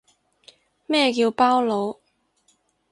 [0.87, 1.99] 咩叫包佬